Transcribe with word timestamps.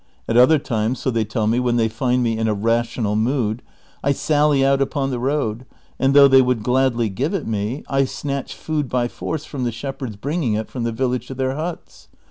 At 0.27 0.35
other 0.35 0.57
times, 0.57 0.97
so 0.97 1.11
they 1.11 1.25
tell 1.25 1.45
me 1.45 1.59
when 1.59 1.75
they 1.75 1.87
find 1.87 2.23
me 2.23 2.35
in 2.35 2.47
a 2.47 2.55
rational 2.55 3.15
mood, 3.15 3.61
I 4.03 4.13
sally 4.13 4.65
out 4.65 4.81
upon 4.81 5.11
the 5.11 5.19
road, 5.19 5.63
and 5.99 6.15
though 6.15 6.27
they 6.27 6.41
would 6.41 6.63
gladly 6.63 7.07
give 7.07 7.35
it 7.35 7.45
me, 7.45 7.83
I 7.87 8.05
snatch 8.05 8.55
food 8.55 8.89
by 8.89 9.07
force 9.07 9.45
from 9.45 9.63
the 9.63 9.71
shepherds 9.71 10.15
bringing 10.15 10.55
it 10.55 10.69
from 10.71 10.85
the 10.85 10.91
village 10.91 11.27
to 11.27 11.35
their 11.35 11.53
huts. 11.53 12.07